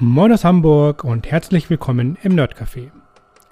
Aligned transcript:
Moin 0.00 0.30
aus 0.30 0.44
Hamburg 0.44 1.02
und 1.02 1.28
herzlich 1.28 1.70
willkommen 1.70 2.16
im 2.22 2.36
Nerdcafé. 2.36 2.92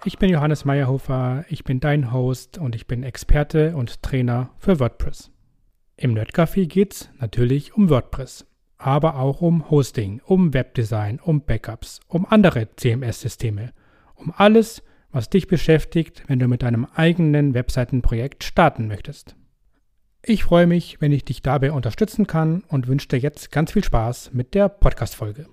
Ich 0.04 0.16
bin 0.16 0.30
Johannes 0.30 0.64
Meyerhofer, 0.64 1.44
ich 1.48 1.64
bin 1.64 1.80
dein 1.80 2.12
Host 2.12 2.58
und 2.58 2.76
ich 2.76 2.86
bin 2.86 3.02
Experte 3.02 3.74
und 3.74 4.00
Trainer 4.00 4.50
für 4.56 4.78
WordPress. 4.78 5.32
Im 5.96 6.14
Nerdcafé 6.14 6.66
geht's 6.66 7.10
natürlich 7.18 7.74
um 7.74 7.90
WordPress, 7.90 8.46
aber 8.78 9.18
auch 9.18 9.40
um 9.40 9.68
Hosting, 9.70 10.20
um 10.24 10.54
Webdesign, 10.54 11.18
um 11.18 11.40
Backups, 11.40 11.98
um 12.06 12.24
andere 12.26 12.68
CMS-Systeme, 12.76 13.72
um 14.14 14.32
alles, 14.36 14.84
was 15.10 15.28
dich 15.28 15.48
beschäftigt, 15.48 16.22
wenn 16.28 16.38
du 16.38 16.46
mit 16.46 16.62
deinem 16.62 16.84
eigenen 16.94 17.54
Webseitenprojekt 17.54 18.44
starten 18.44 18.86
möchtest. 18.86 19.34
Ich 20.22 20.44
freue 20.44 20.68
mich, 20.68 21.00
wenn 21.00 21.10
ich 21.10 21.24
dich 21.24 21.42
dabei 21.42 21.72
unterstützen 21.72 22.28
kann 22.28 22.62
und 22.68 22.86
wünsche 22.86 23.08
dir 23.08 23.18
jetzt 23.18 23.50
ganz 23.50 23.72
viel 23.72 23.82
Spaß 23.82 24.30
mit 24.32 24.54
der 24.54 24.68
Podcast-Folge. 24.68 25.48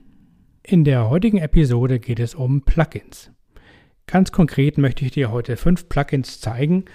In 0.66 0.85
der 0.85 1.09
heutigen 1.09 1.40
Episode 1.40 1.99
geht 1.99 2.22
es 2.22 2.35
um 2.35 2.62
Plugins. 2.62 3.31
Ganz 4.08 4.31
konkret 4.31 4.77
möchte 4.77 5.03
ich 5.03 5.12
dir 5.12 5.30
heute 5.30 5.58
fünf 5.58 5.89
Plugins 5.89 6.39
zeigen 6.39 6.86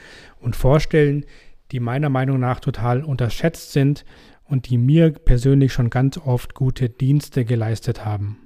und 0.41 0.57
vorstellen, 0.57 1.27
die 1.71 1.79
meiner 1.79 2.09
Meinung 2.09 2.41
nach 2.41 2.61
total 2.61 3.05
unterschätzt 3.05 3.73
sind 3.73 4.07
und 4.45 4.71
die 4.71 4.79
mir 4.79 5.11
persönlich 5.11 5.75
schon 5.75 5.91
ganz 5.91 6.17
oft 6.17 6.55
gute 6.55 6.89
Dienste 6.89 7.45
geleistet 7.45 8.07
haben. 8.07 8.39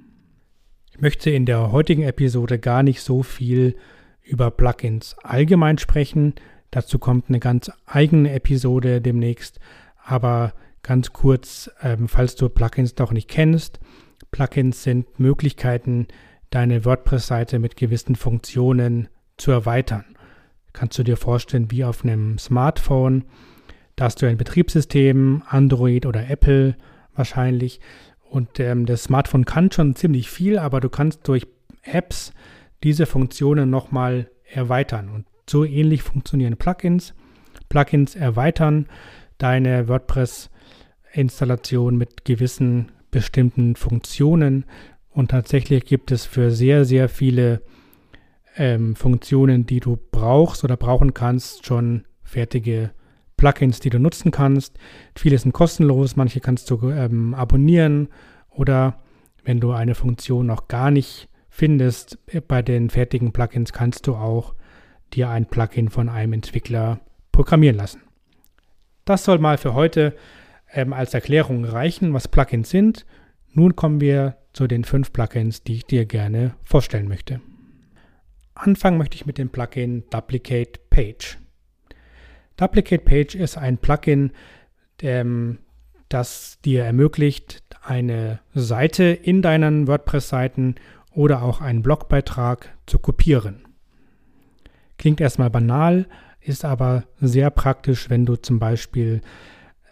Ich 0.91 0.99
möchte 0.99 1.29
in 1.29 1.45
der 1.45 1.71
heutigen 1.71 2.03
Episode 2.03 2.59
gar 2.59 2.83
nicht 2.83 2.99
so 2.99 3.23
viel 3.23 3.77
über 4.23 4.51
Plugins 4.51 5.15
allgemein 5.23 5.77
sprechen. 5.77 6.33
Dazu 6.69 6.99
kommt 6.99 7.29
eine 7.29 7.39
ganz 7.39 7.71
eigene 7.85 8.33
Episode 8.33 8.99
demnächst. 8.99 9.61
Aber 10.03 10.53
ganz 10.81 11.13
kurz, 11.13 11.71
ähm, 11.81 12.09
falls 12.09 12.35
du 12.35 12.49
Plugins 12.49 12.97
noch 12.97 13.13
nicht 13.13 13.29
kennst, 13.29 13.79
Plugins 14.33 14.83
sind 14.83 15.17
Möglichkeiten, 15.19 16.07
deine 16.49 16.83
WordPress-Seite 16.83 17.59
mit 17.59 17.77
gewissen 17.77 18.15
Funktionen 18.15 19.07
zu 19.37 19.51
erweitern. 19.51 20.03
Kannst 20.73 20.97
du 20.97 21.03
dir 21.03 21.17
vorstellen, 21.17 21.71
wie 21.71 21.85
auf 21.85 22.03
einem 22.03 22.39
Smartphone, 22.39 23.25
da 23.95 24.05
hast 24.05 24.19
du 24.21 24.25
ein 24.25 24.37
Betriebssystem, 24.37 25.43
Android 25.47 26.07
oder 26.07 26.29
Apple 26.29 26.75
wahrscheinlich. 27.15 27.79
Und 28.23 28.59
ähm, 28.59 28.87
das 28.87 29.03
Smartphone 29.03 29.45
kann 29.45 29.71
schon 29.71 29.95
ziemlich 29.95 30.31
viel, 30.31 30.57
aber 30.57 30.81
du 30.81 30.89
kannst 30.89 31.27
durch 31.27 31.45
Apps 31.83 32.33
diese 32.81 33.05
Funktionen 33.05 33.69
nochmal 33.69 34.31
erweitern. 34.51 35.09
Und 35.09 35.27
so 35.47 35.63
ähnlich 35.63 36.01
funktionieren 36.01 36.57
Plugins. 36.57 37.13
Plugins 37.69 38.15
erweitern 38.15 38.87
deine 39.37 39.87
WordPress-Installation 39.87 41.97
mit 41.97 42.25
gewissen 42.25 42.91
bestimmten 43.13 43.75
Funktionen. 43.75 44.65
Und 45.09 45.31
tatsächlich 45.31 45.85
gibt 45.85 46.11
es 46.11 46.25
für 46.25 46.51
sehr, 46.51 46.83
sehr 46.83 47.07
viele 47.07 47.61
ähm, 48.57 48.95
Funktionen, 48.95 49.65
die 49.65 49.79
du 49.79 49.97
brauchst 50.11 50.63
oder 50.63 50.75
brauchen 50.75 51.13
kannst, 51.13 51.65
schon 51.65 52.05
fertige 52.23 52.91
Plugins, 53.37 53.79
die 53.79 53.91
du 53.91 53.99
nutzen 53.99 54.31
kannst. 54.31 54.77
Viele 55.15 55.37
sind 55.37 55.53
kostenlos, 55.53 56.15
manche 56.15 56.39
kannst 56.39 56.69
du 56.71 56.89
ähm, 56.89 57.33
abonnieren 57.35 58.09
oder 58.49 59.03
wenn 59.43 59.59
du 59.59 59.71
eine 59.71 59.95
Funktion 59.95 60.47
noch 60.47 60.67
gar 60.67 60.89
nicht 60.89 61.29
findest, 61.49 62.17
äh, 62.27 62.41
bei 62.41 62.61
den 62.63 62.89
fertigen 62.89 63.31
Plugins 63.31 63.73
kannst 63.73 64.07
du 64.07 64.15
auch 64.15 64.55
dir 65.13 65.29
ein 65.29 65.45
Plugin 65.45 65.89
von 65.89 66.09
einem 66.09 66.33
Entwickler 66.33 66.99
programmieren 67.31 67.77
lassen. 67.77 68.01
Das 69.05 69.23
soll 69.23 69.37
mal 69.37 69.57
für 69.57 69.75
heute 69.75 70.15
ähm, 70.73 70.93
als 70.93 71.13
Erklärung 71.13 71.65
reichen, 71.65 72.13
was 72.13 72.27
Plugins 72.27 72.69
sind. 72.69 73.05
Nun 73.51 73.75
kommen 73.75 74.01
wir 74.01 74.37
zu 74.53 74.67
den 74.67 74.83
fünf 74.83 75.13
Plugins, 75.13 75.63
die 75.63 75.75
ich 75.75 75.85
dir 75.85 76.05
gerne 76.05 76.55
vorstellen 76.63 77.07
möchte. 77.07 77.41
Anfangen 78.55 78.97
möchte 78.97 79.15
ich 79.15 79.25
mit 79.25 79.37
dem 79.37 79.49
Plugin 79.49 80.03
Duplicate 80.09 80.79
Page. 80.89 81.37
Duplicate 82.57 83.03
Page 83.03 83.35
ist 83.35 83.57
ein 83.57 83.77
Plugin, 83.77 84.31
ähm, 85.01 85.59
das 86.09 86.59
dir 86.63 86.83
ermöglicht, 86.83 87.63
eine 87.81 88.39
Seite 88.53 89.05
in 89.05 89.41
deinen 89.41 89.87
WordPress-Seiten 89.87 90.75
oder 91.11 91.41
auch 91.41 91.61
einen 91.61 91.81
Blogbeitrag 91.81 92.75
zu 92.85 92.99
kopieren. 92.99 93.65
Klingt 94.97 95.19
erstmal 95.19 95.49
banal, 95.49 96.07
ist 96.39 96.65
aber 96.65 97.05
sehr 97.19 97.49
praktisch, 97.49 98.09
wenn 98.09 98.25
du 98.25 98.35
zum 98.35 98.59
Beispiel 98.59 99.21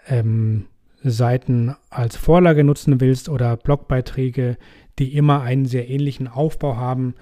ähm, 0.07 0.67
Seiten 1.03 1.75
als 1.89 2.16
Vorlage 2.16 2.63
nutzen 2.63 3.01
willst 3.01 3.29
oder 3.29 3.57
Blogbeiträge, 3.57 4.57
die 5.00 5.16
immer 5.16 5.41
einen 5.41 5.66
sehr 5.66 5.89
ähnlichen 5.89 6.28
Aufbau 6.28 6.75
haben, 6.75 7.16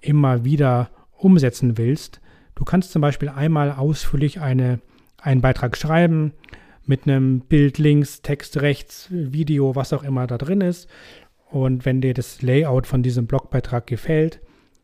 immer 0.00 0.44
wieder 0.44 0.90
umsetzen 1.16 1.76
willst. 1.76 2.20
Du 2.54 2.64
kannst 2.64 2.92
zum 2.92 3.02
Beispiel 3.02 3.28
einmal 3.28 3.72
ausführlich 3.72 4.40
eine, 4.40 4.80
einen 5.20 5.40
Beitrag 5.40 5.76
schreiben 5.76 6.32
mit 6.86 7.06
einem 7.06 7.40
Bild 7.40 7.78
links, 7.78 8.22
Text 8.22 8.62
rechts, 8.62 9.08
Video, 9.10 9.76
was 9.76 9.92
auch 9.92 10.02
immer 10.02 10.26
da 10.26 10.38
drin 10.38 10.62
ist. 10.62 10.88
Und 11.50 11.84
wenn 11.84 12.00
dir 12.00 12.14
das 12.14 12.42
Layout 12.42 12.86
von 12.86 13.02
diesem 13.02 13.26
Blogbeitrag 13.26 13.86
gefällt, 13.86 14.40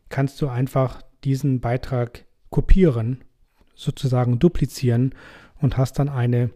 kannst 0.09 0.41
du 0.41 0.47
einfach 0.47 1.01
diesen 1.23 1.61
Beitrag 1.61 2.25
kopieren, 2.49 3.23
sozusagen 3.73 4.39
duplizieren 4.39 5.15
und 5.59 5.77
hast 5.77 5.99
dann 5.99 6.09
eine 6.09 6.51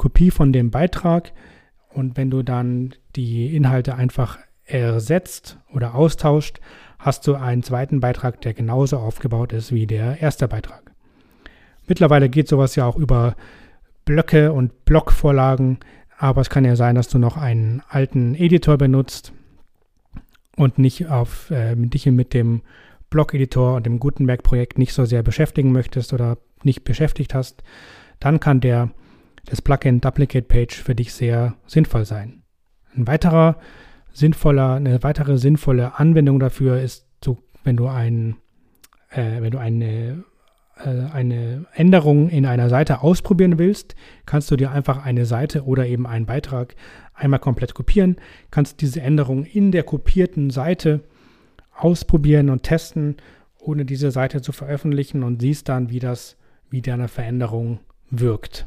Kopie 0.00 0.30
von 0.30 0.50
dem 0.50 0.70
Beitrag 0.70 1.32
und 1.90 2.16
wenn 2.16 2.30
du 2.30 2.42
dann 2.42 2.94
die 3.16 3.54
Inhalte 3.54 3.96
einfach 3.96 4.38
ersetzt 4.64 5.58
oder 5.74 5.94
austauscht, 5.94 6.58
hast 6.98 7.26
du 7.26 7.34
einen 7.34 7.62
zweiten 7.62 8.00
Beitrag, 8.00 8.40
der 8.40 8.54
genauso 8.54 8.96
aufgebaut 8.96 9.52
ist 9.52 9.72
wie 9.72 9.86
der 9.86 10.22
erste 10.22 10.48
Beitrag. 10.48 10.92
Mittlerweile 11.86 12.30
geht 12.30 12.48
sowas 12.48 12.76
ja 12.76 12.86
auch 12.86 12.96
über 12.96 13.36
Blöcke 14.06 14.54
und 14.54 14.86
Blockvorlagen, 14.86 15.80
aber 16.16 16.40
es 16.40 16.48
kann 16.48 16.64
ja 16.64 16.76
sein, 16.76 16.94
dass 16.94 17.08
du 17.08 17.18
noch 17.18 17.36
einen 17.36 17.82
alten 17.86 18.34
Editor 18.34 18.78
benutzt 18.78 19.34
und 20.56 20.78
nicht 20.78 21.08
auf 21.08 21.50
äh, 21.50 21.76
dich 21.76 22.06
mit 22.06 22.32
dem 22.32 22.62
Blog-Editor 23.10 23.74
und 23.74 23.84
dem 23.84 24.00
Gutenberg-Projekt 24.00 24.78
nicht 24.78 24.94
so 24.94 25.04
sehr 25.04 25.22
beschäftigen 25.22 25.72
möchtest 25.72 26.14
oder 26.14 26.38
nicht 26.62 26.84
beschäftigt 26.84 27.34
hast, 27.34 27.62
dann 28.18 28.40
kann 28.40 28.62
der 28.62 28.92
das 29.46 29.62
Plugin 29.62 30.00
Duplicate 30.00 30.46
Page 30.46 30.82
für 30.82 30.94
dich 30.94 31.12
sehr 31.12 31.56
sinnvoll 31.66 32.04
sein. 32.04 32.42
Ein 32.96 33.06
weiterer 33.06 33.58
sinnvoller, 34.12 34.74
eine 34.74 35.02
weitere 35.02 35.38
sinnvolle 35.38 35.98
Anwendung 35.98 36.40
dafür 36.40 36.80
ist, 36.80 37.06
so, 37.24 37.38
wenn 37.64 37.76
du 37.76 37.86
ein, 37.86 38.36
äh, 39.10 39.40
wenn 39.40 39.50
du 39.50 39.58
eine, 39.58 40.24
äh, 40.84 41.12
eine 41.12 41.66
Änderung 41.74 42.28
in 42.28 42.46
einer 42.46 42.68
Seite 42.68 43.02
ausprobieren 43.02 43.58
willst, 43.58 43.94
kannst 44.26 44.50
du 44.50 44.56
dir 44.56 44.72
einfach 44.72 45.04
eine 45.04 45.26
Seite 45.26 45.64
oder 45.64 45.86
eben 45.86 46.06
einen 46.06 46.26
Beitrag 46.26 46.74
einmal 47.14 47.40
komplett 47.40 47.74
kopieren, 47.74 48.16
kannst 48.50 48.80
diese 48.80 49.00
Änderung 49.00 49.44
in 49.44 49.72
der 49.72 49.82
kopierten 49.82 50.50
Seite 50.50 51.00
ausprobieren 51.76 52.50
und 52.50 52.62
testen, 52.62 53.16
ohne 53.58 53.84
diese 53.84 54.10
Seite 54.10 54.42
zu 54.42 54.52
veröffentlichen 54.52 55.22
und 55.22 55.40
siehst 55.40 55.68
dann, 55.68 55.90
wie 55.90 55.98
das, 55.98 56.36
wie 56.70 56.82
deine 56.82 57.08
Veränderung 57.08 57.80
wirkt. 58.10 58.66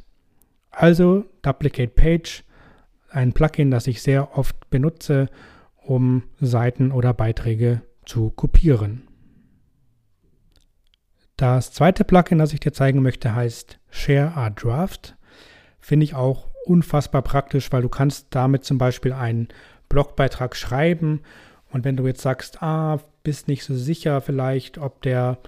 Also 0.74 1.26
Duplicate 1.44 1.94
Page, 1.96 2.44
ein 3.10 3.32
Plugin, 3.34 3.70
das 3.72 3.88
ich 3.88 4.02
sehr 4.02 4.38
oft 4.38 4.70
benutze, 4.70 5.30
um 5.78 6.24
Seiten 6.42 6.92
oder 6.92 7.14
Beiträge 7.14 7.82
zu 8.06 8.32
kopieren. 8.32 9.08
Das 11.38 11.72
zweite 11.72 12.04
Plugin, 12.04 12.40
das 12.40 12.54
ich 12.54 12.60
dir 12.60 12.74
zeigen 12.74 13.02
möchte, 13.02 13.36
heißt 13.36 13.80
Share 13.90 14.34
a 14.36 14.50
Draft. 14.50 15.16
Finde 15.80 16.06
ich 16.06 16.16
auch 16.16 16.50
unfassbar 16.66 17.22
praktisch, 17.22 17.72
weil 17.72 17.82
du 17.82 17.90
kannst 17.90 18.28
damit 18.32 18.64
zum 18.64 18.78
Beispiel 18.78 19.14
einen 19.14 19.50
Blogbeitrag 19.90 20.56
schreiben 20.56 21.22
und 21.70 21.84
wenn 21.84 21.98
du 21.98 22.08
jetzt 22.08 22.22
sagst, 22.22 22.64
ah, 22.64 23.00
bist 23.24 23.48
nicht 23.48 23.64
so 23.64 23.76
sicher 23.76 24.22
vielleicht, 24.22 24.78
ob 24.78 25.02
der, 25.02 25.40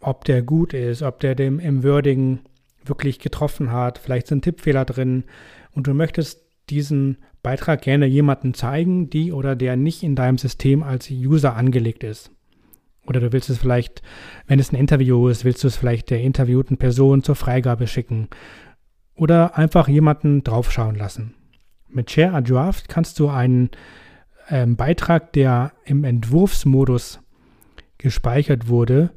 ob 0.00 0.24
der 0.24 0.42
gut 0.42 0.72
ist, 0.72 1.02
ob 1.02 1.20
der 1.20 1.34
dem 1.34 1.58
im 1.58 1.82
Wording 1.82 2.40
wirklich 2.88 3.18
getroffen 3.18 3.72
hat. 3.72 3.98
Vielleicht 3.98 4.26
sind 4.26 4.42
Tippfehler 4.42 4.84
drin 4.84 5.24
und 5.72 5.86
du 5.86 5.94
möchtest 5.94 6.42
diesen 6.70 7.18
Beitrag 7.42 7.82
gerne 7.82 8.06
jemandem 8.06 8.54
zeigen, 8.54 9.10
die 9.10 9.32
oder 9.32 9.56
der 9.56 9.76
nicht 9.76 10.02
in 10.02 10.16
deinem 10.16 10.38
System 10.38 10.82
als 10.82 11.10
User 11.10 11.54
angelegt 11.56 12.04
ist. 12.04 12.30
Oder 13.06 13.20
du 13.20 13.32
willst 13.32 13.48
es 13.48 13.58
vielleicht, 13.58 14.02
wenn 14.46 14.58
es 14.58 14.70
ein 14.70 14.76
Interview 14.76 15.28
ist, 15.28 15.44
willst 15.44 15.64
du 15.64 15.68
es 15.68 15.76
vielleicht 15.76 16.10
der 16.10 16.20
interviewten 16.20 16.76
Person 16.76 17.22
zur 17.22 17.36
Freigabe 17.36 17.86
schicken. 17.86 18.28
Oder 19.14 19.56
einfach 19.56 19.88
jemanden 19.88 20.44
draufschauen 20.44 20.94
lassen. 20.94 21.34
Mit 21.88 22.10
Share 22.10 22.34
a 22.34 22.40
Draft 22.42 22.88
kannst 22.88 23.18
du 23.18 23.28
einen 23.28 23.70
ähm, 24.50 24.76
Beitrag, 24.76 25.32
der 25.32 25.72
im 25.84 26.04
Entwurfsmodus 26.04 27.20
gespeichert 27.96 28.68
wurde, 28.68 29.10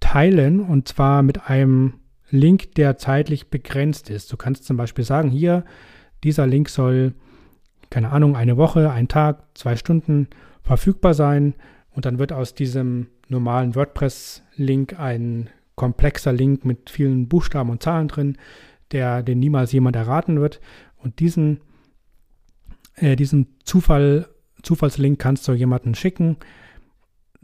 teilen 0.00 0.60
und 0.60 0.88
zwar 0.88 1.22
mit 1.22 1.48
einem 1.48 1.94
Link, 2.30 2.74
der 2.74 2.96
zeitlich 2.98 3.48
begrenzt 3.48 4.10
ist. 4.10 4.32
Du 4.32 4.36
kannst 4.36 4.64
zum 4.64 4.76
Beispiel 4.76 5.04
sagen, 5.04 5.30
hier, 5.30 5.64
dieser 6.22 6.46
Link 6.46 6.68
soll, 6.68 7.14
keine 7.90 8.10
Ahnung, 8.10 8.36
eine 8.36 8.56
Woche, 8.56 8.90
ein 8.90 9.08
Tag, 9.08 9.44
zwei 9.54 9.76
Stunden 9.76 10.28
verfügbar 10.62 11.14
sein 11.14 11.54
und 11.90 12.06
dann 12.06 12.18
wird 12.18 12.32
aus 12.32 12.54
diesem 12.54 13.08
normalen 13.28 13.74
WordPress-Link 13.74 14.98
ein 14.98 15.50
komplexer 15.76 16.32
Link 16.32 16.64
mit 16.64 16.90
vielen 16.90 17.28
Buchstaben 17.28 17.70
und 17.70 17.82
Zahlen 17.82 18.08
drin, 18.08 18.38
der 18.90 19.22
den 19.22 19.38
niemals 19.38 19.72
jemand 19.72 19.96
erraten 19.96 20.40
wird. 20.40 20.60
Und 20.96 21.20
diesen, 21.20 21.60
äh, 22.94 23.16
diesen 23.16 23.58
Zufall, 23.64 24.28
Zufallslink 24.62 25.18
kannst 25.18 25.46
du 25.46 25.52
jemanden 25.52 25.94
schicken, 25.94 26.36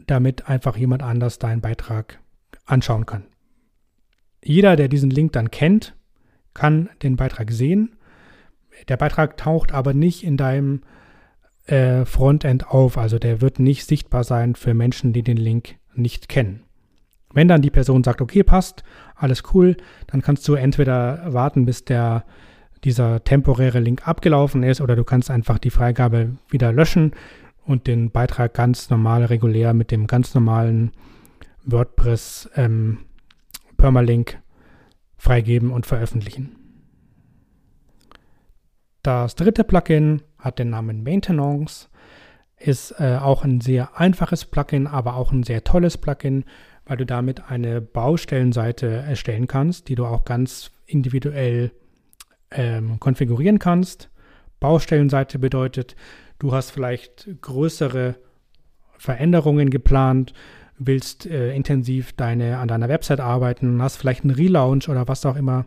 damit 0.07 0.49
einfach 0.49 0.77
jemand 0.77 1.03
anders 1.03 1.39
deinen 1.39 1.61
Beitrag 1.61 2.19
anschauen 2.65 3.05
kann. 3.05 3.25
Jeder, 4.43 4.75
der 4.75 4.87
diesen 4.87 5.09
Link 5.09 5.33
dann 5.33 5.51
kennt, 5.51 5.95
kann 6.53 6.89
den 7.03 7.15
Beitrag 7.15 7.51
sehen. 7.51 7.95
Der 8.87 8.97
Beitrag 8.97 9.37
taucht 9.37 9.71
aber 9.71 9.93
nicht 9.93 10.23
in 10.23 10.37
deinem 10.37 10.81
äh, 11.65 12.05
Frontend 12.05 12.67
auf, 12.67 12.97
also 12.97 13.19
der 13.19 13.41
wird 13.41 13.59
nicht 13.59 13.85
sichtbar 13.85 14.23
sein 14.23 14.55
für 14.55 14.73
Menschen, 14.73 15.13
die 15.13 15.23
den 15.23 15.37
Link 15.37 15.75
nicht 15.93 16.29
kennen. 16.29 16.63
Wenn 17.33 17.47
dann 17.47 17.61
die 17.61 17.69
Person 17.69 18.03
sagt, 18.03 18.21
okay, 18.21 18.43
passt, 18.43 18.83
alles 19.15 19.43
cool, 19.53 19.77
dann 20.07 20.21
kannst 20.21 20.47
du 20.47 20.55
entweder 20.55 21.33
warten, 21.33 21.65
bis 21.65 21.85
der 21.85 22.25
dieser 22.83 23.23
temporäre 23.23 23.79
Link 23.79 24.07
abgelaufen 24.07 24.63
ist 24.63 24.81
oder 24.81 24.95
du 24.95 25.03
kannst 25.03 25.29
einfach 25.29 25.59
die 25.59 25.69
Freigabe 25.69 26.35
wieder 26.49 26.73
löschen 26.73 27.11
und 27.63 27.87
den 27.87 28.09
Beitrag 28.09 28.53
ganz 28.53 28.89
normal, 28.89 29.23
regulär 29.25 29.73
mit 29.73 29.91
dem 29.91 30.07
ganz 30.07 30.33
normalen 30.33 30.91
WordPress 31.63 32.49
ähm, 32.55 32.97
Permalink 33.81 34.39
freigeben 35.17 35.71
und 35.71 35.87
veröffentlichen. 35.87 36.55
Das 39.01 39.33
dritte 39.33 39.63
Plugin 39.63 40.21
hat 40.37 40.59
den 40.59 40.69
Namen 40.69 41.01
Maintenance, 41.01 41.89
ist 42.57 42.91
äh, 42.99 43.17
auch 43.19 43.43
ein 43.43 43.59
sehr 43.59 43.99
einfaches 43.99 44.45
Plugin, 44.45 44.85
aber 44.85 45.15
auch 45.15 45.31
ein 45.31 45.41
sehr 45.41 45.63
tolles 45.63 45.97
Plugin, 45.97 46.45
weil 46.85 46.97
du 46.97 47.07
damit 47.07 47.49
eine 47.49 47.81
Baustellenseite 47.81 48.87
erstellen 48.87 49.47
kannst, 49.47 49.89
die 49.89 49.95
du 49.95 50.05
auch 50.05 50.25
ganz 50.25 50.69
individuell 50.85 51.71
ähm, 52.51 52.99
konfigurieren 52.99 53.57
kannst. 53.57 54.11
Baustellenseite 54.59 55.39
bedeutet, 55.39 55.95
du 56.37 56.53
hast 56.53 56.69
vielleicht 56.69 57.27
größere 57.41 58.15
Veränderungen 58.99 59.71
geplant, 59.71 60.33
willst 60.85 61.25
äh, 61.25 61.53
intensiv 61.53 62.13
deine, 62.13 62.57
an 62.57 62.67
deiner 62.67 62.89
Website 62.89 63.19
arbeiten, 63.19 63.81
hast 63.81 63.97
vielleicht 63.97 64.23
einen 64.23 64.35
Relaunch 64.35 64.89
oder 64.89 65.07
was 65.07 65.25
auch 65.25 65.35
immer 65.35 65.65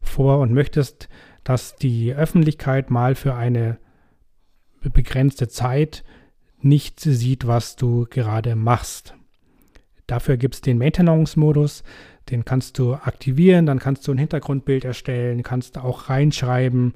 vor 0.00 0.38
und 0.38 0.52
möchtest, 0.52 1.08
dass 1.44 1.76
die 1.76 2.14
Öffentlichkeit 2.14 2.90
mal 2.90 3.14
für 3.14 3.34
eine 3.34 3.78
begrenzte 4.82 5.48
Zeit 5.48 6.04
nicht 6.60 7.00
sieht, 7.00 7.46
was 7.46 7.76
du 7.76 8.06
gerade 8.08 8.56
machst. 8.56 9.14
Dafür 10.06 10.36
gibt 10.36 10.54
es 10.54 10.60
den 10.62 10.78
Maintenance-Modus, 10.78 11.82
den 12.30 12.44
kannst 12.44 12.78
du 12.78 12.94
aktivieren, 12.94 13.66
dann 13.66 13.78
kannst 13.78 14.06
du 14.08 14.12
ein 14.12 14.18
Hintergrundbild 14.18 14.84
erstellen, 14.84 15.42
kannst 15.42 15.78
auch 15.78 16.08
reinschreiben, 16.08 16.94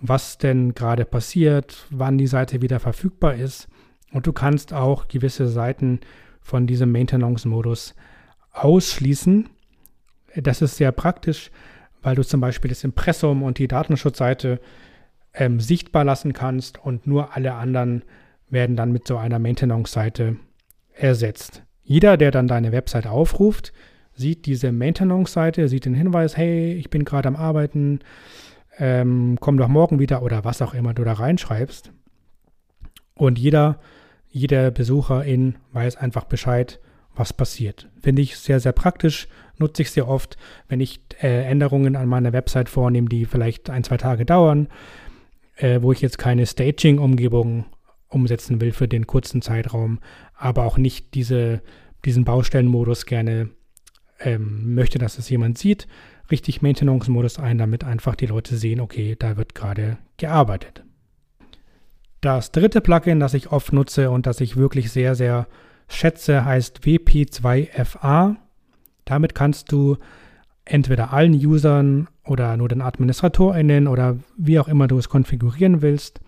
was 0.00 0.38
denn 0.38 0.74
gerade 0.74 1.04
passiert, 1.04 1.86
wann 1.90 2.18
die 2.18 2.26
Seite 2.26 2.60
wieder 2.60 2.80
verfügbar 2.80 3.34
ist. 3.34 3.68
Und 4.12 4.26
du 4.26 4.32
kannst 4.32 4.72
auch 4.72 5.08
gewisse 5.08 5.48
Seiten 5.48 6.00
von 6.44 6.68
diesem 6.68 6.92
Maintenance-Modus 6.92 7.94
ausschließen. 8.52 9.48
Das 10.36 10.62
ist 10.62 10.76
sehr 10.76 10.92
praktisch, 10.92 11.50
weil 12.02 12.14
du 12.14 12.22
zum 12.22 12.40
Beispiel 12.40 12.68
das 12.68 12.84
Impressum 12.84 13.42
und 13.42 13.58
die 13.58 13.66
Datenschutzseite 13.66 14.60
ähm, 15.32 15.58
sichtbar 15.58 16.04
lassen 16.04 16.34
kannst 16.34 16.78
und 16.78 17.06
nur 17.06 17.34
alle 17.34 17.54
anderen 17.54 18.04
werden 18.50 18.76
dann 18.76 18.92
mit 18.92 19.08
so 19.08 19.16
einer 19.16 19.38
Maintenance-Seite 19.38 20.36
ersetzt. 20.92 21.62
Jeder, 21.82 22.16
der 22.16 22.30
dann 22.30 22.46
deine 22.46 22.72
Website 22.72 23.06
aufruft, 23.06 23.72
sieht 24.14 24.46
diese 24.46 24.70
Maintenance-Seite, 24.70 25.68
sieht 25.68 25.86
den 25.86 25.94
Hinweis, 25.94 26.36
hey, 26.36 26.74
ich 26.74 26.90
bin 26.90 27.04
gerade 27.04 27.26
am 27.26 27.36
Arbeiten, 27.36 28.00
ähm, 28.78 29.38
komm 29.40 29.56
doch 29.56 29.68
morgen 29.68 29.98
wieder 29.98 30.22
oder 30.22 30.44
was 30.44 30.62
auch 30.62 30.74
immer 30.74 30.94
du 30.94 31.04
da 31.04 31.14
reinschreibst. 31.14 31.90
Und 33.14 33.38
jeder, 33.38 33.80
jeder 34.34 34.72
Besucherin 34.72 35.54
weiß 35.72 35.96
einfach 35.96 36.24
Bescheid, 36.24 36.80
was 37.14 37.32
passiert. 37.32 37.88
Finde 38.02 38.20
ich 38.20 38.36
sehr, 38.36 38.58
sehr 38.58 38.72
praktisch, 38.72 39.28
nutze 39.58 39.82
ich 39.82 39.92
sehr 39.92 40.08
oft, 40.08 40.36
wenn 40.68 40.80
ich 40.80 41.00
äh, 41.22 41.44
Änderungen 41.44 41.94
an 41.94 42.08
meiner 42.08 42.32
Website 42.32 42.68
vornehme, 42.68 43.08
die 43.08 43.26
vielleicht 43.26 43.70
ein, 43.70 43.84
zwei 43.84 43.96
Tage 43.96 44.24
dauern, 44.24 44.66
äh, 45.54 45.80
wo 45.82 45.92
ich 45.92 46.00
jetzt 46.00 46.18
keine 46.18 46.46
Staging-Umgebung 46.46 47.66
umsetzen 48.08 48.60
will 48.60 48.72
für 48.72 48.88
den 48.88 49.06
kurzen 49.06 49.40
Zeitraum, 49.40 50.00
aber 50.36 50.64
auch 50.64 50.78
nicht 50.78 51.14
diese, 51.14 51.62
diesen 52.04 52.24
Baustellenmodus 52.24 53.06
gerne 53.06 53.50
ähm, 54.18 54.74
möchte, 54.74 54.98
dass 54.98 55.16
es 55.16 55.30
jemand 55.30 55.58
sieht, 55.58 55.86
richtig 56.28 56.60
Maintenance-Modus 56.60 57.38
ein, 57.38 57.56
damit 57.56 57.84
einfach 57.84 58.16
die 58.16 58.26
Leute 58.26 58.56
sehen, 58.56 58.80
okay, 58.80 59.14
da 59.16 59.36
wird 59.36 59.54
gerade 59.54 59.98
gearbeitet. 60.16 60.82
Das 62.24 62.52
dritte 62.52 62.80
Plugin, 62.80 63.20
das 63.20 63.34
ich 63.34 63.52
oft 63.52 63.74
nutze 63.74 64.10
und 64.10 64.24
das 64.24 64.40
ich 64.40 64.56
wirklich 64.56 64.90
sehr, 64.90 65.14
sehr 65.14 65.46
schätze, 65.88 66.46
heißt 66.46 66.80
WP2FA. 66.80 68.36
Damit 69.04 69.34
kannst 69.34 69.70
du 69.70 69.98
entweder 70.64 71.12
allen 71.12 71.34
Usern 71.34 72.08
oder 72.24 72.56
nur 72.56 72.68
den 72.68 72.80
AdministratorInnen 72.80 73.86
oder 73.86 74.16
wie 74.38 74.58
auch 74.58 74.68
immer 74.68 74.86
du 74.86 74.96
es 74.96 75.10
konfigurieren 75.10 75.82
willst, 75.82 76.22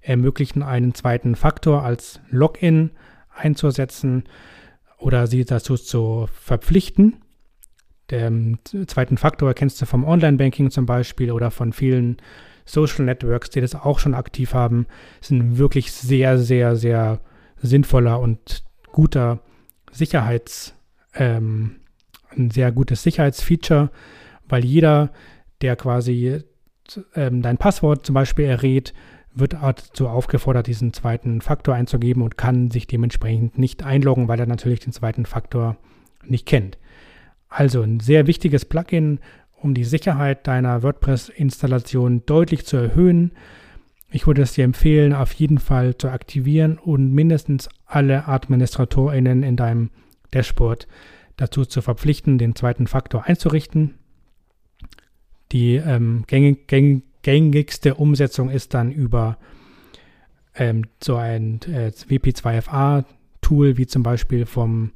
ermöglichen, 0.00 0.62
einen 0.62 0.94
zweiten 0.94 1.34
Faktor 1.34 1.82
als 1.82 2.20
Login 2.30 2.92
einzusetzen 3.34 4.22
oder 4.98 5.26
sie 5.26 5.44
dazu 5.44 5.74
zu 5.74 6.28
verpflichten. 6.32 7.16
Den 8.12 8.60
zweiten 8.86 9.16
Faktor 9.16 9.52
kennst 9.54 9.82
du 9.82 9.86
vom 9.86 10.04
Online-Banking 10.04 10.70
zum 10.70 10.86
Beispiel 10.86 11.32
oder 11.32 11.50
von 11.50 11.72
vielen 11.72 12.18
Social 12.72 13.04
Networks, 13.04 13.50
die 13.50 13.60
das 13.60 13.74
auch 13.74 13.98
schon 13.98 14.14
aktiv 14.14 14.54
haben. 14.54 14.86
Ein 15.30 15.58
wirklich 15.58 15.92
sehr, 15.92 16.38
sehr, 16.38 16.76
sehr 16.76 17.20
sinnvoller 17.56 18.20
und 18.20 18.64
guter 18.92 19.40
Sicherheits, 19.92 20.74
ähm, 21.14 21.76
ein 22.36 22.50
sehr 22.50 22.72
gutes 22.72 23.02
Sicherheitsfeature, 23.02 23.90
weil 24.48 24.64
jeder, 24.64 25.10
der 25.62 25.76
quasi 25.76 26.42
ähm, 27.14 27.42
dein 27.42 27.58
Passwort 27.58 28.06
zum 28.06 28.14
Beispiel 28.14 28.46
errät, 28.46 28.94
wird 29.32 29.54
dazu 29.54 30.08
aufgefordert, 30.08 30.66
diesen 30.66 30.92
zweiten 30.92 31.40
Faktor 31.40 31.74
einzugeben 31.74 32.22
und 32.22 32.36
kann 32.36 32.70
sich 32.70 32.86
dementsprechend 32.86 33.58
nicht 33.58 33.84
einloggen, 33.84 34.28
weil 34.28 34.40
er 34.40 34.46
natürlich 34.46 34.80
den 34.80 34.92
zweiten 34.92 35.24
Faktor 35.24 35.76
nicht 36.24 36.46
kennt. 36.46 36.78
Also 37.48 37.82
ein 37.82 38.00
sehr 38.00 38.26
wichtiges 38.26 38.64
Plugin, 38.64 39.20
um 39.62 39.74
die 39.74 39.84
Sicherheit 39.84 40.46
deiner 40.46 40.82
WordPress-Installation 40.82 42.24
deutlich 42.26 42.66
zu 42.66 42.76
erhöhen. 42.76 43.32
Ich 44.10 44.26
würde 44.26 44.42
es 44.42 44.52
dir 44.52 44.64
empfehlen, 44.64 45.12
auf 45.12 45.32
jeden 45.32 45.58
Fall 45.58 45.96
zu 45.96 46.08
aktivieren 46.08 46.78
und 46.78 47.12
mindestens 47.12 47.68
alle 47.86 48.26
AdministratorInnen 48.26 49.42
in 49.42 49.56
deinem 49.56 49.90
Dashboard 50.32 50.88
dazu 51.36 51.64
zu 51.64 51.82
verpflichten, 51.82 52.38
den 52.38 52.54
zweiten 52.54 52.86
Faktor 52.86 53.24
einzurichten. 53.24 53.94
Die 55.52 55.76
ähm, 55.76 56.24
gängig, 56.26 56.66
gängig, 56.68 57.04
gängigste 57.22 57.94
Umsetzung 57.94 58.50
ist 58.50 58.74
dann 58.74 58.90
über 58.90 59.38
ähm, 60.54 60.86
so 61.02 61.16
ein 61.16 61.60
äh, 61.62 61.90
WP2FA-Tool, 61.90 63.76
wie 63.76 63.86
zum 63.86 64.02
Beispiel 64.02 64.46
vom 64.46 64.92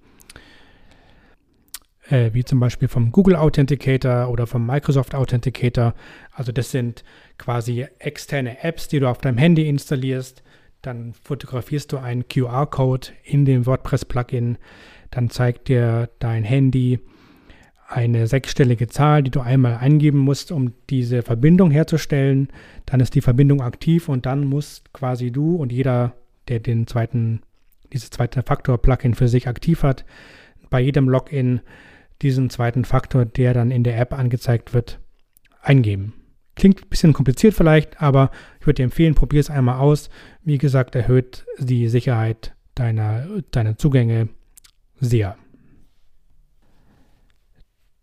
äh, 2.10 2.30
wie 2.32 2.44
zum 2.44 2.60
Beispiel 2.60 2.88
vom 2.88 3.12
Google 3.12 3.36
Authenticator 3.36 4.28
oder 4.28 4.46
vom 4.46 4.66
Microsoft 4.66 5.14
Authenticator. 5.14 5.94
Also 6.32 6.52
das 6.52 6.70
sind 6.70 7.04
quasi 7.38 7.86
externe 7.98 8.62
Apps, 8.62 8.88
die 8.88 9.00
du 9.00 9.08
auf 9.08 9.18
deinem 9.18 9.38
Handy 9.38 9.68
installierst. 9.68 10.42
Dann 10.82 11.14
fotografierst 11.22 11.92
du 11.92 11.98
einen 11.98 12.28
QR-Code 12.28 13.08
in 13.24 13.44
dem 13.44 13.66
WordPress-Plugin. 13.66 14.58
Dann 15.10 15.30
zeigt 15.30 15.68
dir 15.68 16.10
dein 16.18 16.44
Handy 16.44 17.00
eine 17.88 18.26
sechsstellige 18.26 18.88
Zahl, 18.88 19.22
die 19.22 19.30
du 19.30 19.40
einmal 19.40 19.76
eingeben 19.76 20.18
musst, 20.18 20.52
um 20.52 20.72
diese 20.90 21.22
Verbindung 21.22 21.70
herzustellen. 21.70 22.48
Dann 22.86 23.00
ist 23.00 23.14
die 23.14 23.20
Verbindung 23.20 23.60
aktiv 23.60 24.08
und 24.08 24.26
dann 24.26 24.44
muss 24.44 24.82
quasi 24.92 25.30
du 25.30 25.56
und 25.56 25.72
jeder, 25.72 26.14
der 26.48 26.60
den 26.60 26.86
zweiten, 26.86 27.40
dieses 27.92 28.10
zweite 28.10 28.42
Faktor-Plugin 28.42 29.14
für 29.14 29.28
sich 29.28 29.48
aktiv 29.48 29.82
hat, 29.82 30.04
bei 30.70 30.80
jedem 30.80 31.08
Login 31.08 31.60
diesen 32.22 32.50
zweiten 32.50 32.84
Faktor, 32.84 33.24
der 33.24 33.54
dann 33.54 33.70
in 33.70 33.84
der 33.84 33.98
App 33.98 34.12
angezeigt 34.12 34.74
wird, 34.74 35.00
eingeben. 35.60 36.14
Klingt 36.56 36.82
ein 36.82 36.88
bisschen 36.88 37.12
kompliziert 37.12 37.54
vielleicht, 37.54 38.00
aber 38.00 38.30
ich 38.60 38.66
würde 38.66 38.76
dir 38.76 38.84
empfehlen, 38.84 39.14
probier 39.14 39.40
es 39.40 39.50
einmal 39.50 39.80
aus. 39.80 40.08
Wie 40.42 40.58
gesagt, 40.58 40.94
erhöht 40.94 41.44
die 41.58 41.88
Sicherheit 41.88 42.54
deiner, 42.74 43.26
deiner 43.50 43.76
Zugänge 43.76 44.28
sehr. 45.00 45.36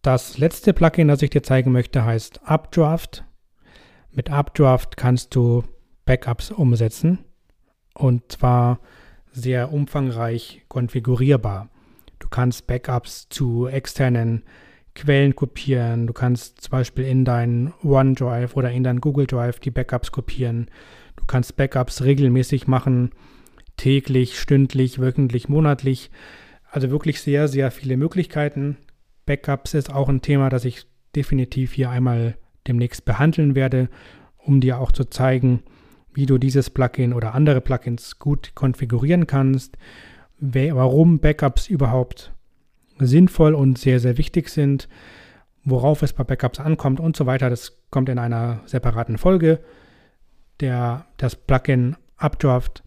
Das 0.02 0.38
letzte 0.38 0.74
Plugin, 0.74 1.08
das 1.08 1.22
ich 1.22 1.30
dir 1.30 1.44
zeigen 1.44 1.72
möchte, 1.72 2.04
heißt 2.04 2.42
Updraft. 2.44 3.24
Mit 4.12 4.30
Updraft 4.30 4.98
kannst 4.98 5.36
du 5.36 5.64
Backups 6.06 6.52
umsetzen. 6.52 7.20
Und 7.94 8.32
zwar 8.32 8.80
sehr 9.32 9.72
umfangreich 9.72 10.64
konfigurierbar. 10.68 11.70
Du 12.32 12.36
kannst 12.36 12.66
Backups 12.66 13.28
zu 13.28 13.68
externen 13.68 14.44
Quellen 14.96 15.36
kopieren. 15.36 16.08
Du 16.08 16.14
kannst 16.14 16.62
zum 16.62 16.72
Beispiel 16.72 17.04
in 17.04 17.26
dein 17.26 17.74
OneDrive 17.84 18.56
oder 18.56 18.72
in 18.72 18.86
dein 18.86 19.02
Google 19.02 19.28
Drive 19.28 19.60
die 19.60 19.70
Backups 19.70 20.14
kopieren. 20.14 20.72
Du 21.18 21.26
kannst 21.26 21.58
Backups 21.58 22.04
regelmäßig 22.04 22.68
machen, 22.68 23.12
täglich, 23.76 24.40
stündlich, 24.40 25.02
wöchentlich, 25.02 25.50
monatlich. 25.50 26.10
Also 26.70 26.90
wirklich 26.90 27.20
sehr, 27.20 27.50
sehr 27.50 27.70
viele 27.70 27.98
Möglichkeiten. 27.98 28.78
Backups 29.26 29.74
ist 29.74 29.94
auch 29.94 30.08
ein 30.08 30.22
Thema, 30.22 30.48
das 30.48 30.64
ich 30.64 30.86
definitiv 31.14 31.74
hier 31.74 31.90
einmal 31.90 32.38
demnächst 32.66 33.04
behandeln 33.04 33.56
werde, 33.56 33.90
um 34.38 34.62
dir 34.62 34.80
auch 34.80 34.94
zu 34.94 35.04
zeigen, 35.04 35.64
wie 36.14 36.28
du 36.28 36.38
dieses 36.38 36.70
Plugin 36.70 37.12
oder 37.12 37.36
andere 37.36 37.60
Plugins 37.60 38.20
gut 38.20 38.56
konfigurieren 38.56 39.28
kannst, 39.28 39.78
warum 40.42 41.20
Backups 41.20 41.68
überhaupt 41.68 42.34
sinnvoll 42.98 43.54
und 43.54 43.78
sehr, 43.78 44.00
sehr 44.00 44.18
wichtig 44.18 44.50
sind, 44.50 44.90
worauf 45.64 46.02
es 46.02 46.14
bei 46.14 46.24
Backups 46.24 46.60
ankommt 46.60 47.00
und 47.00 47.16
so 47.16 47.26
weiter. 47.26 47.50
Das 47.50 47.78
kommt 47.92 48.10
in 48.10 48.20
einer 48.20 48.62
separaten 48.66 49.18
Folge. 49.18 49.60
Der, 50.60 51.06
das 51.18 51.36
Plugin 51.36 51.96
Updraft 52.18 52.84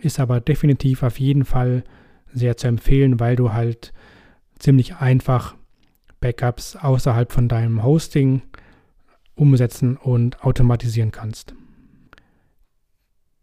ist 0.00 0.20
aber 0.20 0.40
definitiv 0.40 1.02
auf 1.02 1.18
jeden 1.18 1.44
Fall 1.44 1.84
sehr 2.32 2.56
zu 2.56 2.66
empfehlen, 2.66 3.20
weil 3.20 3.36
du 3.36 3.52
halt 3.52 3.92
ziemlich 4.58 4.96
einfach 4.96 5.54
Backups 6.20 6.76
außerhalb 6.76 7.32
von 7.32 7.48
deinem 7.48 7.82
Hosting 7.82 8.42
umsetzen 9.34 9.96
und 9.96 10.42
automatisieren 10.44 11.12
kannst. 11.12 11.54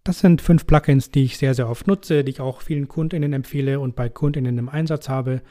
Das 0.03 0.20
sind 0.20 0.41
fünf 0.41 0.65
Plugins, 0.65 1.12
die 1.12 1.24
ich 1.24 1.38
sehr, 1.38 1.53
sehr 1.53 1.70
oft 1.70 1.88
nutze, 1.88 2.24
die 2.24 2.31
ich 2.31 2.41
auch 2.41 2.62
vielen 2.62 2.88
Kundinnen 2.88 3.34
empfehle 3.34 3.79
und 3.79 3.96
bei 3.96 4.10
Kundinnen 4.10 4.58
im 4.58 4.67
Einsatz 4.67 5.10
habe. 5.10 5.41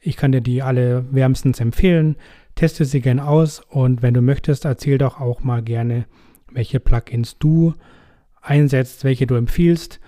Ich 0.00 0.16
kann 0.16 0.32
dir 0.32 0.40
die 0.40 0.62
alle 0.62 1.06
wärmstens 1.12 1.60
empfehlen. 1.60 2.16
Teste 2.56 2.84
sie 2.84 3.00
gerne 3.00 3.26
aus 3.26 3.60
und 3.60 4.02
wenn 4.02 4.14
du 4.14 4.22
möchtest, 4.22 4.64
erzähl 4.64 4.98
doch 4.98 5.20
auch 5.20 5.44
mal 5.44 5.62
gerne, 5.62 6.06
welche 6.50 6.80
Plugins 6.80 7.38
du 7.38 7.74
einsetzt, 8.40 9.04
welche 9.04 9.26
du 9.26 9.36
empfiehlst 9.36 10.00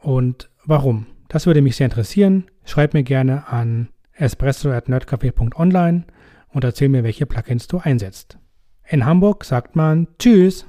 und 0.00 0.48
warum. 0.64 1.06
Das 1.28 1.46
würde 1.46 1.60
mich 1.60 1.76
sehr 1.76 1.86
interessieren. 1.86 2.44
Schreib 2.64 2.94
mir 2.94 3.02
gerne 3.02 3.48
an 3.48 3.88
espresso.nerdcafé.online 4.14 6.04
und 6.48 6.64
erzähl 6.64 6.88
mir, 6.88 7.04
welche 7.04 7.26
Plugins 7.26 7.66
du 7.66 7.78
einsetzt. 7.78 8.38
In 8.86 9.04
Hamburg 9.04 9.44
sagt 9.44 9.76
man 9.76 10.08
Tschüss. 10.18 10.66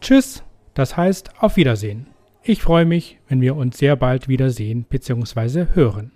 Tschüss, 0.00 0.43
das 0.74 0.96
heißt 0.96 1.42
auf 1.42 1.56
Wiedersehen. 1.56 2.06
Ich 2.42 2.62
freue 2.62 2.84
mich, 2.84 3.18
wenn 3.28 3.40
wir 3.40 3.56
uns 3.56 3.78
sehr 3.78 3.96
bald 3.96 4.28
wiedersehen 4.28 4.84
bzw. 4.84 5.68
hören. 5.74 6.12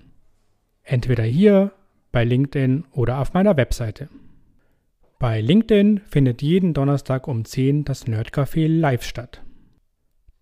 Entweder 0.82 1.24
hier, 1.24 1.72
bei 2.12 2.24
LinkedIn 2.24 2.84
oder 2.92 3.18
auf 3.18 3.34
meiner 3.34 3.56
Webseite. 3.56 4.08
Bei 5.18 5.40
LinkedIn 5.40 6.00
findet 6.08 6.42
jeden 6.42 6.74
Donnerstag 6.74 7.28
um 7.28 7.44
10 7.44 7.84
das 7.84 8.06
Nerdcafé 8.06 8.68
live 8.68 9.02
statt. 9.02 9.42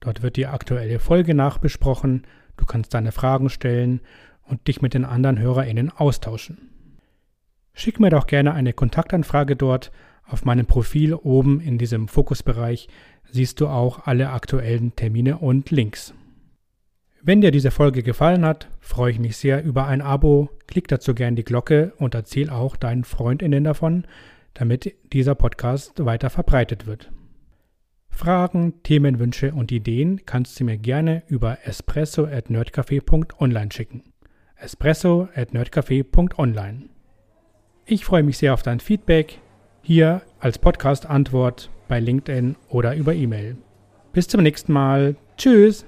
Dort 0.00 0.22
wird 0.22 0.36
die 0.36 0.46
aktuelle 0.46 0.98
Folge 0.98 1.34
nachbesprochen, 1.34 2.26
du 2.56 2.66
kannst 2.66 2.94
deine 2.94 3.12
Fragen 3.12 3.48
stellen 3.48 4.00
und 4.42 4.68
dich 4.68 4.82
mit 4.82 4.94
den 4.94 5.04
anderen 5.04 5.38
HörerInnen 5.38 5.90
austauschen. 5.90 6.70
Schick 7.72 8.00
mir 8.00 8.10
doch 8.10 8.26
gerne 8.26 8.54
eine 8.54 8.72
Kontaktanfrage 8.72 9.56
dort. 9.56 9.92
Auf 10.28 10.44
meinem 10.44 10.66
Profil 10.66 11.14
oben 11.14 11.60
in 11.60 11.78
diesem 11.78 12.08
Fokusbereich 12.08 12.88
siehst 13.30 13.60
du 13.60 13.68
auch 13.68 14.06
alle 14.06 14.30
aktuellen 14.30 14.96
Termine 14.96 15.38
und 15.38 15.70
Links. 15.70 16.14
Wenn 17.22 17.40
dir 17.40 17.50
diese 17.50 17.70
Folge 17.70 18.02
gefallen 18.02 18.44
hat, 18.44 18.68
freue 18.80 19.12
ich 19.12 19.18
mich 19.18 19.36
sehr 19.36 19.64
über 19.64 19.86
ein 19.86 20.00
Abo. 20.00 20.48
Klick 20.66 20.88
dazu 20.88 21.14
gerne 21.14 21.36
die 21.36 21.44
Glocke 21.44 21.92
und 21.98 22.14
erzähl 22.14 22.50
auch 22.50 22.76
deinen 22.76 23.04
FreundInnen 23.04 23.64
davon, 23.64 24.06
damit 24.54 24.94
dieser 25.12 25.34
Podcast 25.34 26.04
weiter 26.04 26.30
verbreitet 26.30 26.86
wird. 26.86 27.10
Fragen, 28.08 28.82
Themenwünsche 28.82 29.52
und 29.52 29.70
Ideen 29.72 30.24
kannst 30.24 30.58
du 30.58 30.64
mir 30.64 30.78
gerne 30.78 31.22
über 31.28 31.58
espresso@nerdcafe.online 31.64 33.72
schicken. 33.72 34.02
espresso@nerdcafe.online. 34.56 36.88
Ich 37.84 38.04
freue 38.04 38.22
mich 38.22 38.38
sehr 38.38 38.54
auf 38.54 38.62
dein 38.62 38.80
Feedback 38.80 39.40
hier 39.86 40.22
als 40.40 40.58
Podcast 40.58 41.06
Antwort 41.06 41.70
bei 41.86 42.00
LinkedIn 42.00 42.56
oder 42.68 42.96
über 42.96 43.14
E-Mail. 43.14 43.56
Bis 44.12 44.26
zum 44.26 44.42
nächsten 44.42 44.72
Mal. 44.72 45.14
Tschüss. 45.36 45.86